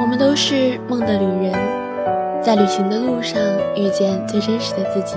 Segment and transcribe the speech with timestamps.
[0.00, 1.52] 我们都是梦的旅人，
[2.42, 3.40] 在旅行的路上
[3.74, 5.16] 遇见最真实的自己。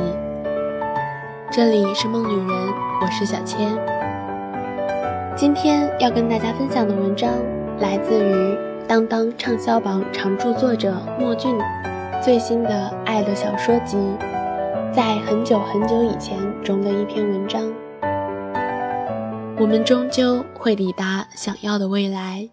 [1.51, 3.77] 这里是梦旅人，我是小千。
[5.35, 7.29] 今天要跟大家分享的文章
[7.79, 11.55] 来自于当当畅销榜常驻作者莫俊
[12.23, 12.69] 最新的
[13.05, 13.97] 《爱的小说集》
[14.93, 17.61] 在很久很久以前中的一篇文章。
[19.59, 22.49] 我们终究会抵达想要的未来。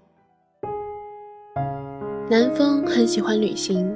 [2.30, 3.94] 南风很喜欢旅行，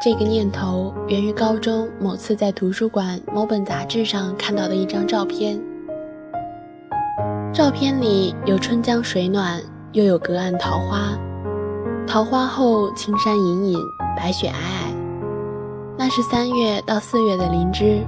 [0.00, 5.60] 这个念头源于高中某次在图书馆某本杂志上看到的一张照片。
[7.52, 11.18] 照片里有春江水暖，又有隔岸桃花，
[12.06, 13.78] 桃花后青山隐隐，
[14.16, 14.94] 白雪皑皑，
[15.98, 18.06] 那是三月到四月的林芝，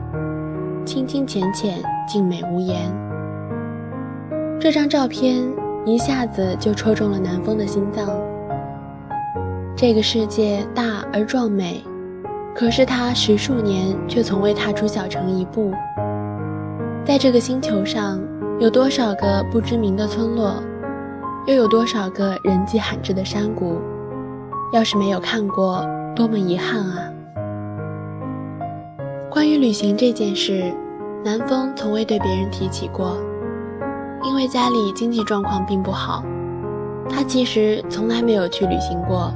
[0.85, 2.89] 清清浅浅，静美无言。
[4.61, 5.45] 这张照片
[5.85, 8.09] 一下子就戳中了南风的心脏。
[9.81, 11.85] 这个世界大而壮美，
[12.53, 15.73] 可是他十数年却从未踏出小城一步。
[17.05, 18.21] 在这个星球上，
[18.59, 20.61] 有多少个不知名的村落，
[21.47, 23.79] 又有多少个人迹罕至的山谷？
[24.73, 27.13] 要是没有看过，多么遗憾啊！
[29.31, 30.75] 关于旅行这件事，
[31.25, 33.17] 南风从未对别人提起过，
[34.25, 36.25] 因为家里经济状况并不好，
[37.09, 39.33] 他其实从来没有去旅行过。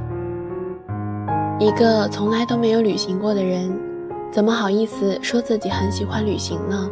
[1.59, 3.71] 一个从来都没有旅行过的人，
[4.31, 6.89] 怎么好意思说自己很喜欢旅行呢？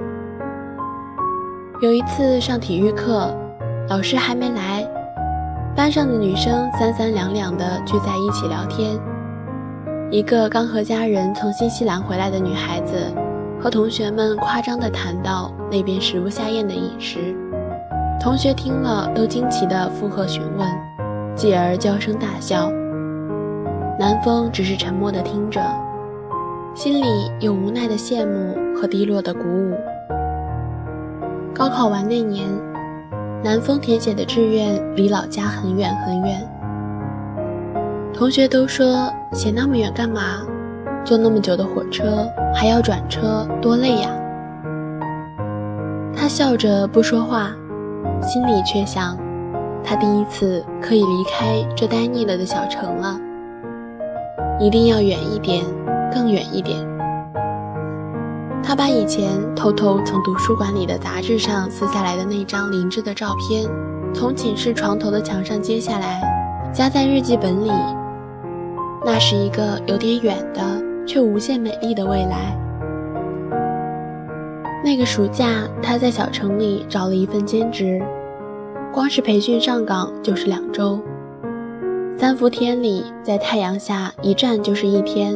[1.81, 3.35] 有一次上体育课，
[3.89, 4.87] 老师还没来，
[5.75, 8.99] 班上的女生三三两两的聚在一起聊天。
[10.11, 12.95] 一个刚和家人从新西兰回来的女孩子，
[13.59, 17.35] 和同学们夸张地谈到那边食不下咽的饮食，
[18.21, 20.67] 同学听了都惊奇地附和询问，
[21.35, 22.71] 继而娇声大笑。
[24.01, 25.61] 南风只是沉默地听着，
[26.73, 29.75] 心里有无奈的羡慕和低落的鼓舞。
[31.53, 32.49] 高考完那年，
[33.43, 36.41] 南风填写的志愿离老家很远很远。
[38.11, 40.41] 同学都说写那么远干嘛？
[41.05, 44.09] 坐那么久的火车还要转车，多累呀！
[46.15, 47.51] 他笑着不说话，
[48.19, 49.15] 心里却想，
[49.83, 53.15] 他第一次可以离开这呆腻了的小城了。
[54.61, 55.65] 一定要远一点，
[56.13, 56.77] 更远一点。
[58.63, 63.67] 他把以前偷偷从图书馆里的杂志上撕下来的那张林芝的照片，
[64.13, 66.21] 从寝室床头的墙上揭下来，
[66.71, 67.71] 夹在日记本里。
[69.03, 70.61] 那是一个有点远的，
[71.07, 72.55] 却无限美丽的未来。
[74.83, 77.99] 那个暑假，他在小城里找了一份兼职，
[78.93, 80.99] 光是培训上岗就是两周。
[82.21, 85.35] 三伏天里，在太阳下一站就是一天，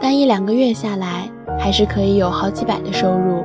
[0.00, 3.44] 但一两个月下来，还是可以有好几百的收入。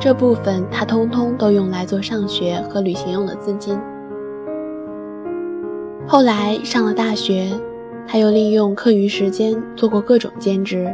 [0.00, 3.78] 这部分他通通都用来做上学和旅行用的资金。
[6.08, 7.50] 后来上了大学，
[8.08, 10.90] 他又利用课余时间做过各种兼职，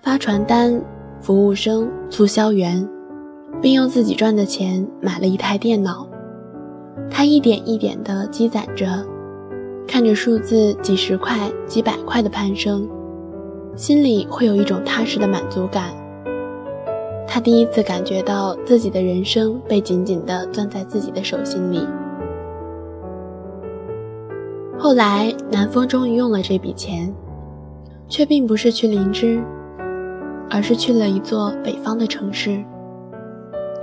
[0.00, 0.80] 发传单、
[1.20, 2.88] 服务生、促销员，
[3.60, 6.08] 并用自己赚的钱买了一台电脑。
[7.08, 8.86] 他一点一点地积攒着，
[9.86, 12.88] 看着数字几十块、几百块的攀升，
[13.76, 15.90] 心里会有一种踏实的满足感。
[17.26, 21.86] 他第一次感觉到自己的人生被紧紧地攥在自己的手心里。
[24.76, 27.14] 后来，南风终于用了这笔钱，
[28.08, 29.40] 却并不是去林芝，
[30.48, 32.64] 而是去了一座北方的城市，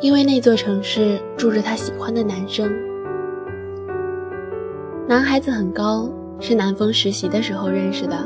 [0.02, 2.70] 因为那座城市住着他喜欢的男生。
[5.10, 8.18] 男孩子很高，是南风实习的时候认识的，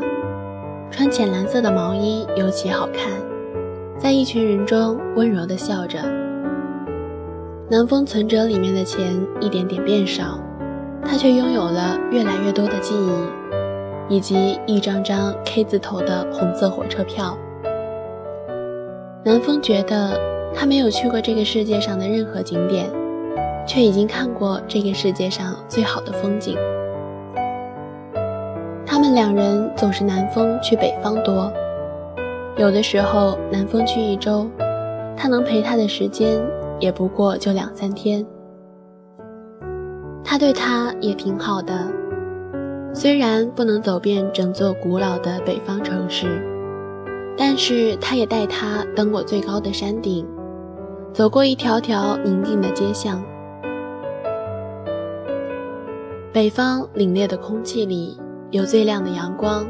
[0.89, 3.11] 穿浅蓝色的毛衣尤其好看，
[3.99, 5.99] 在一群人中温柔地笑着。
[7.69, 10.39] 南风存折里面的钱一点点变少，
[11.05, 17.37] 他却拥有了越来越多的记忆，以及一张张 K 字头的红色火车票。
[19.23, 20.19] 南风觉得
[20.51, 22.89] 他没有去过这个世界上的任何景点。
[23.67, 26.57] 却已经看过这个世界上最好的风景。
[29.01, 31.51] 他们两人总是南风去北方多，
[32.55, 34.47] 有的时候南风去一周，
[35.17, 36.39] 他能陪他的时间
[36.79, 38.23] 也不过就两三天。
[40.23, 41.91] 他对他也挺好的，
[42.93, 46.39] 虽然不能走遍整座古老的北方城市，
[47.35, 50.23] 但是他也带他登过最高的山顶，
[51.11, 53.19] 走过一条条宁静的街巷。
[56.31, 58.15] 北方凛冽的空气里
[58.51, 59.65] 有最亮的阳光，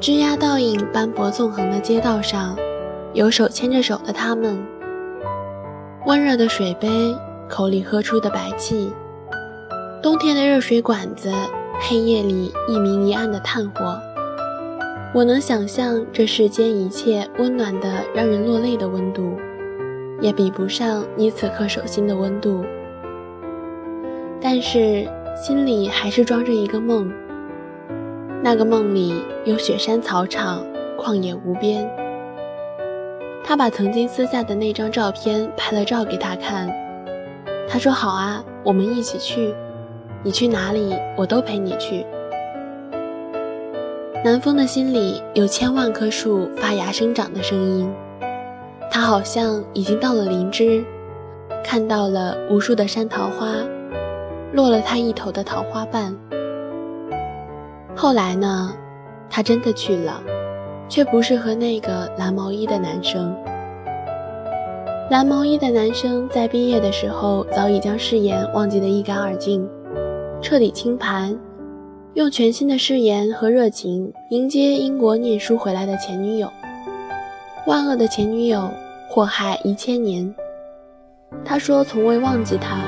[0.00, 2.54] 枝桠倒影斑驳纵横的街道上，
[3.14, 4.62] 有手牵着手的他们。
[6.04, 7.16] 温热的水杯，
[7.48, 8.92] 口里喝出的白气，
[10.02, 11.32] 冬天的热水管子，
[11.80, 13.98] 黑夜里一明一暗的炭火。
[15.14, 19.38] 我能想象这世间一切温暖的让人落泪的温度，
[20.20, 22.62] 也比不上你此刻手心的温度。
[24.38, 25.08] 但是。
[25.36, 27.10] 心里还是装着一个梦，
[28.42, 30.64] 那个梦里有雪山草场，
[30.98, 31.86] 旷野无边。
[33.44, 36.70] 他把曾经撕下的那张照片拍了照给他看，
[37.68, 39.54] 他说：“好啊，我们一起去，
[40.22, 42.06] 你去哪里我都陪你去。”
[44.24, 47.92] 南风的心里有千万棵树发芽生长的声音，
[48.90, 50.82] 他好像已经到了林芝，
[51.62, 53.48] 看到了无数的山桃花。
[54.52, 56.16] 落了他一头的桃花瓣。
[58.00, 58.74] 后来呢，
[59.28, 60.22] 他真的去了，
[60.88, 63.36] 却不是和那个蓝毛衣的男生。
[65.10, 69.68] 蓝毛衣的男生在毕业的时候早已将誓言忘记得一干二净，
[70.40, 71.38] 彻底清盘，
[72.14, 76.50] 用全新的誓言和热情迎接英国念书回来的前女友。
[77.66, 78.70] 万恶的前女友，
[79.10, 80.34] 祸害一千年。
[81.44, 82.78] 他说从未忘记她。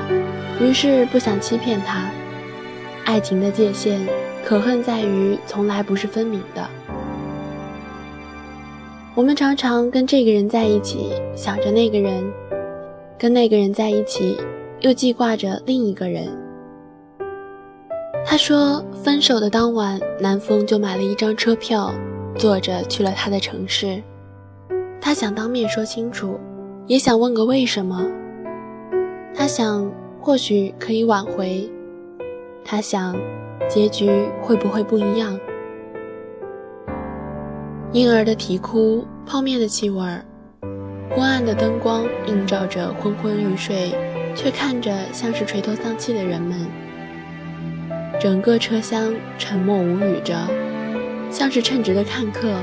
[0.59, 2.09] 于是不想欺骗他，
[3.13, 4.01] 爱情的界限
[4.43, 6.67] 可恨在于从来不是分明的。
[9.13, 12.23] 我们常常跟这个人在一起，想着那个人；
[13.15, 14.35] 跟那个人在一起，
[14.79, 16.27] 又记挂着另一个人。
[18.25, 21.93] 他说，分手的当晚，南风就买了一张车票，
[22.35, 24.01] 坐着去了他的城市。
[24.99, 26.39] 他想当面说清楚，
[26.87, 28.07] 也想问个为什么。
[29.35, 29.87] 他想。
[30.25, 31.69] 或许可以挽回，
[32.65, 33.15] 他想，
[33.69, 35.39] 结局会不会不一样？
[37.91, 40.25] 婴儿的啼哭，泡面的气味儿，
[41.11, 43.93] 昏暗的灯光映照着昏昏欲睡
[44.33, 46.65] 却看着像是垂头丧气的人们。
[48.19, 50.35] 整个车厢沉默无语着，
[51.29, 52.55] 像是称职的看客。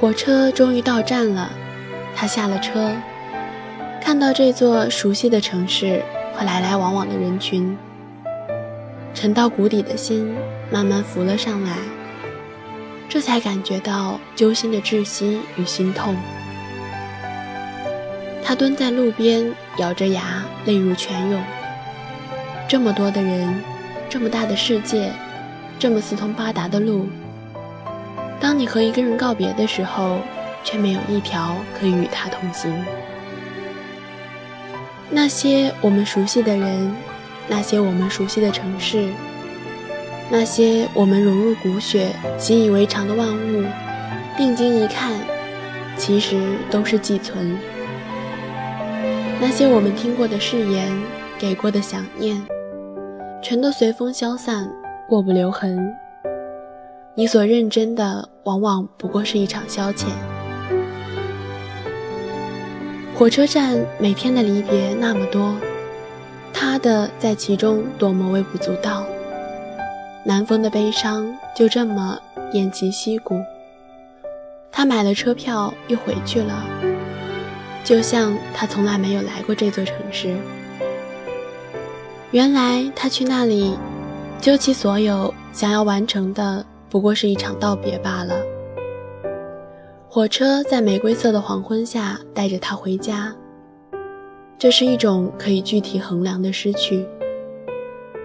[0.00, 1.50] 火车终于到站了，
[2.14, 2.92] 他下了车。
[4.00, 6.02] 看到这座熟悉的城市
[6.34, 7.76] 和来来往往的人群，
[9.20, 10.32] 沉到谷底的心
[10.70, 11.72] 慢慢浮了上来，
[13.08, 16.14] 这才感觉到揪心的窒息与心痛。
[18.44, 21.42] 他蹲在路边，咬着牙，泪如泉涌。
[22.68, 23.60] 这么多的人，
[24.08, 25.10] 这么大的世界，
[25.80, 27.08] 这么四通八达的路，
[28.38, 30.20] 当你和一个人告别的时候，
[30.62, 32.72] 却没有一条可以与他同行。
[35.10, 36.94] 那些我们熟悉的人，
[37.48, 39.08] 那些我们熟悉的城市，
[40.30, 43.64] 那些我们融入骨血、习以为常的万物，
[44.36, 45.12] 定睛一看，
[45.96, 46.36] 其实
[46.70, 47.56] 都是寄存。
[49.40, 50.90] 那些我们听过的誓言、
[51.38, 52.40] 给过的想念，
[53.42, 54.68] 全都随风消散，
[55.08, 55.94] 过不留痕。
[57.14, 60.06] 你所认真的，往往不过是一场消遣。
[63.14, 65.56] 火车站每天的离别那么多，
[66.52, 69.04] 他的在其中多么微不足道。
[70.24, 72.18] 南风的悲伤就这么
[72.52, 73.40] 偃旗息鼓。
[74.70, 76.64] 他买了车票又回去了，
[77.82, 80.36] 就像他从来没有来过这座城市。
[82.30, 83.74] 原来他去那里，
[84.40, 88.34] 究其所有，想要完成的不过是一场道别罢了。
[90.10, 93.34] 火车在玫瑰色的黄昏下带着他回家。
[94.58, 97.06] 这是一种可以具体衡量的失去。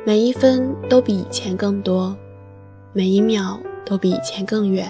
[0.03, 2.17] 每一分都比以前更多，
[2.91, 4.87] 每一秒都比以前更远。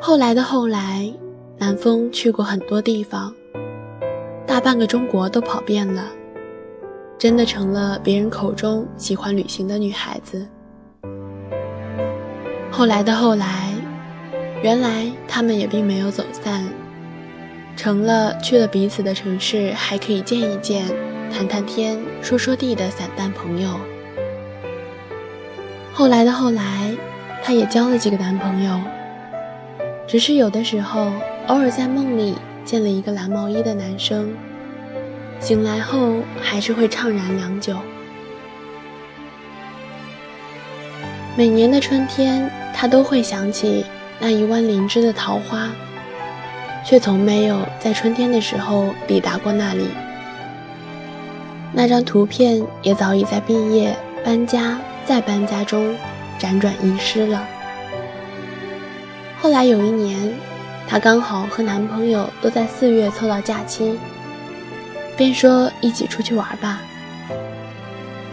[0.00, 1.08] 后来的后来，
[1.56, 3.32] 南风去过很多地方，
[4.44, 6.10] 大半个中国都跑遍了，
[7.16, 10.44] 真的成了别人口中喜欢旅行的女孩子。
[12.72, 13.72] 后来的后来，
[14.64, 16.65] 原来他们也并没有走散，
[17.76, 20.86] 成了去了彼此的城市还可以见一见、
[21.30, 23.78] 谈谈天、说说地的散淡朋友。
[25.92, 26.94] 后来的后来，
[27.42, 28.80] 她也交了几个男朋友，
[30.06, 31.12] 只是有的时候
[31.46, 34.34] 偶尔在梦里见了一个蓝毛衣的男生，
[35.38, 37.76] 醒来后还是会怅然良久。
[41.36, 43.84] 每年的春天，他都会想起
[44.18, 45.70] 那一弯灵芝的桃花，
[46.86, 49.88] 却从没有在春天的时候抵达过那里。
[51.72, 55.94] 那张图片也早已在毕业、搬家、再搬家中
[56.38, 57.44] 辗转遗失了。
[59.40, 60.32] 后来有一年，
[60.86, 63.98] 她刚好和男朋友都在四月凑到假期，
[65.16, 66.80] 便说一起出去玩吧。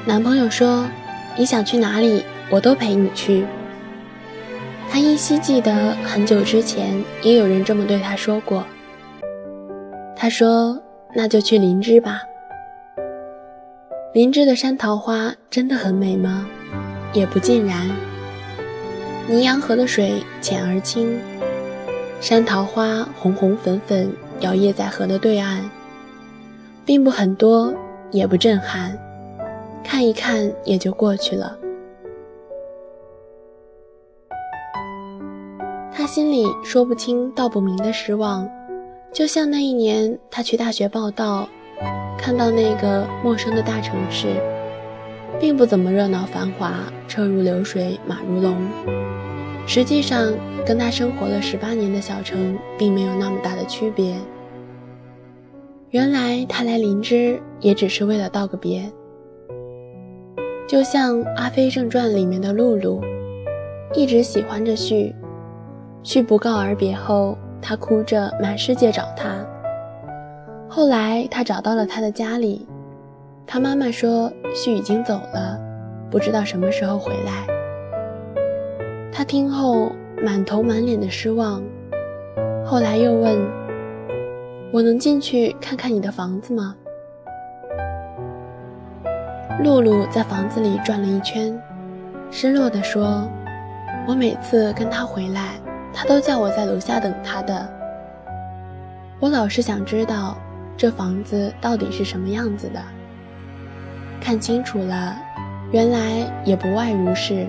[0.06, 0.86] 男朋友说
[1.36, 3.46] ：“你想去哪里，我都陪你去。”
[4.94, 5.74] 他依稀记得
[6.04, 8.64] 很久之前也有人这么对他说过。
[10.16, 10.80] 他说
[11.16, 12.22] ：“那就去林芝吧。”
[14.14, 16.48] 林芝的山桃花真的很美吗？
[17.12, 17.90] 也不尽然。
[19.28, 21.20] 泥阳河的水浅而清，
[22.22, 25.68] 山桃花红红粉粉，摇曳在河的对岸，
[26.86, 27.74] 并不很多，
[28.12, 28.96] 也不震撼，
[29.84, 31.58] 看一看也就过去了。
[36.04, 38.46] 他心里说不清道不明的失望，
[39.14, 41.48] 就像那一年他去大学报道，
[42.18, 44.36] 看到那个陌生的大城市。
[45.40, 46.74] 并不怎么热闹繁华，
[47.08, 48.54] 车如流水马如龙。
[49.66, 50.34] 实际上，
[50.66, 54.14] 跟他生活了十八年的小城并没有那么大的区别。
[55.92, 58.92] 原来他来林芝也只是为了道个别，
[60.68, 63.02] 就像《阿飞正传》里面的露露，
[63.96, 65.16] 一直喜欢着旭，
[66.04, 69.46] 旭不告而别后，他哭着满世界找他。
[70.68, 72.68] 后来他找到了他的家里。
[73.46, 75.60] 他妈妈说：“旭已经走了，
[76.10, 77.46] 不知道什么时候回来。”
[79.12, 79.92] 他听后
[80.24, 81.62] 满头满脸的失望，
[82.66, 83.38] 后来又问
[84.72, 86.76] ：“我能进去看看你的房子吗？”
[89.64, 91.62] 露露在房子里转了一圈，
[92.32, 93.30] 失落地说
[94.08, 95.60] ：“我每次跟他回来，
[95.94, 97.70] 他都叫我在楼下等他的。
[99.20, 100.38] 我老是想知道，
[100.76, 102.82] 这房子到底是什么样子的。”
[104.20, 105.16] 看清楚了，
[105.72, 107.46] 原来也不外如是。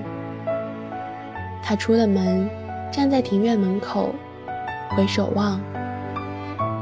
[1.63, 2.49] 他出了门，
[2.91, 4.15] 站在庭院门口，
[4.91, 5.61] 回首望，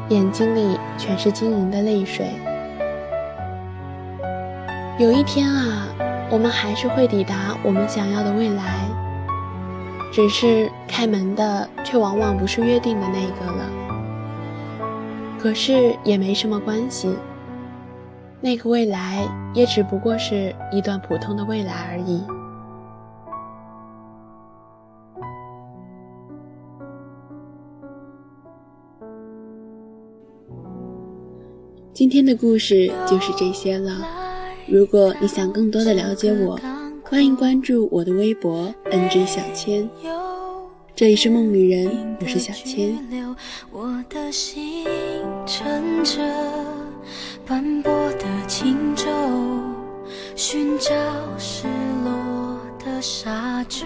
[0.08, 2.26] 眼睛里全是晶莹的泪水。
[4.98, 5.86] 有一天啊，
[6.30, 8.86] 我们还是会抵达我们想要的未来，
[10.12, 13.70] 只是开门的却往往不是约定的那个了。
[15.40, 17.16] 可是也没什么关系。
[18.40, 22.22] 那个未来也只不过是一段普通的未来而已。
[31.94, 33.92] 今天的故事就是这些了。
[34.66, 36.58] 如果你想更多的了解我，
[37.12, 39.86] 欢迎关注我的微博 NG 小千”。
[40.96, 42.98] 这里是梦旅人，我是小千。
[43.70, 44.86] 我的心
[45.44, 46.22] 乘着
[47.46, 49.04] 斑驳的轻舟，
[50.34, 50.90] 寻找
[51.36, 51.68] 失
[52.02, 53.84] 落的沙洲，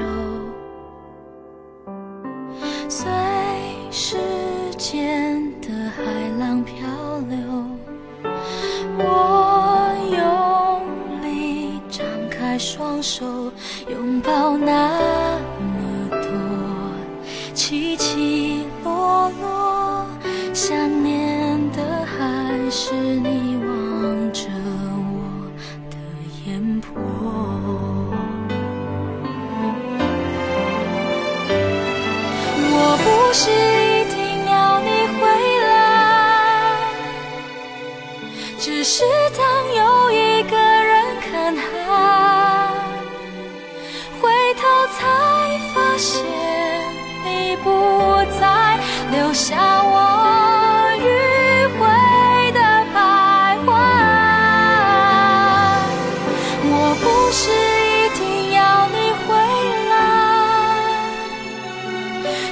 [33.37, 33.66] 是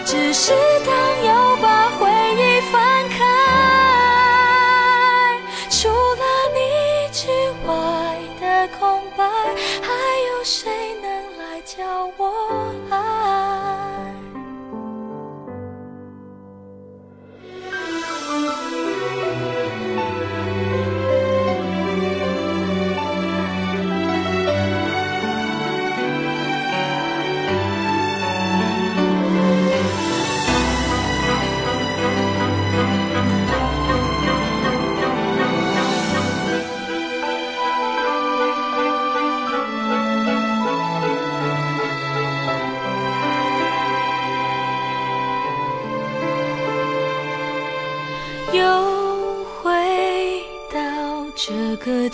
[0.04, 0.52] 只是
[0.84, 1.13] 当。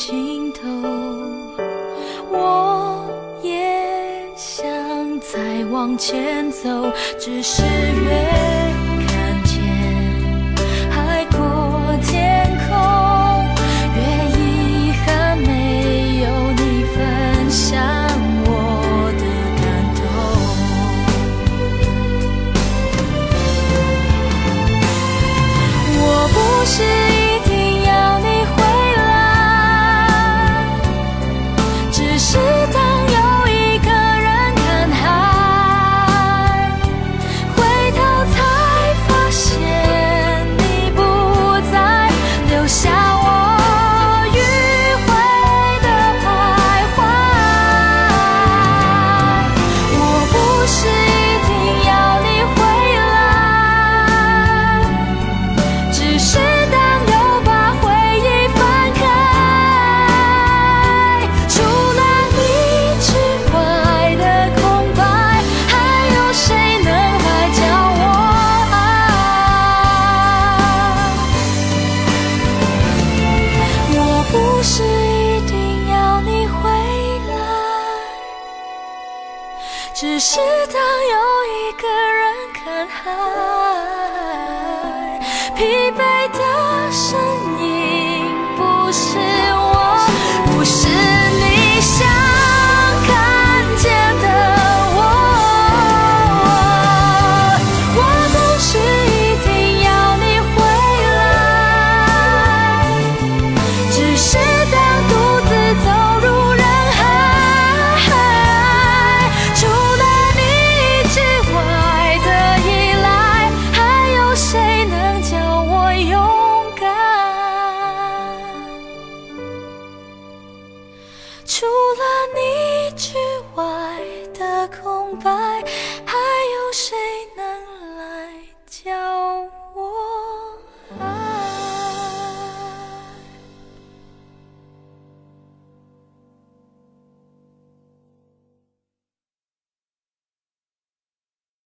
[0.01, 0.63] 尽头
[2.31, 3.05] 我
[3.43, 3.53] 也
[4.35, 4.67] 想
[5.21, 8.60] 再往前走只是越
[80.01, 80.41] 只是
[80.73, 81.15] 当又
[81.45, 83.05] 一个人看海
[85.55, 85.99] 疲惫
[86.33, 86.39] 的
[86.91, 87.21] 身